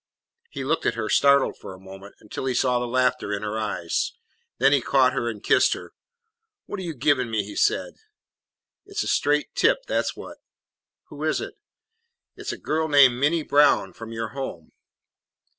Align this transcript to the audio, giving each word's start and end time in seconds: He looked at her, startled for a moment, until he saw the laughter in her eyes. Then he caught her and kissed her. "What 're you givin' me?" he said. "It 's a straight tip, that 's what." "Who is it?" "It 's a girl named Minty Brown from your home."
He 0.49 0.63
looked 0.63 0.87
at 0.87 0.95
her, 0.95 1.09
startled 1.09 1.59
for 1.59 1.75
a 1.75 1.79
moment, 1.79 2.15
until 2.19 2.45
he 2.45 2.55
saw 2.55 2.79
the 2.79 2.87
laughter 2.87 3.31
in 3.31 3.43
her 3.43 3.59
eyes. 3.59 4.13
Then 4.57 4.71
he 4.71 4.81
caught 4.81 5.13
her 5.13 5.29
and 5.29 5.43
kissed 5.43 5.73
her. 5.73 5.93
"What 6.65 6.79
're 6.79 6.81
you 6.81 6.95
givin' 6.95 7.29
me?" 7.29 7.43
he 7.43 7.55
said. 7.55 7.97
"It 8.87 8.97
's 8.97 9.03
a 9.03 9.07
straight 9.07 9.53
tip, 9.53 9.85
that 9.85 10.07
's 10.07 10.15
what." 10.15 10.39
"Who 11.09 11.23
is 11.23 11.39
it?" 11.39 11.53
"It 12.35 12.47
's 12.47 12.51
a 12.51 12.57
girl 12.57 12.87
named 12.87 13.19
Minty 13.19 13.43
Brown 13.43 13.93
from 13.93 14.11
your 14.11 14.29
home." 14.29 14.71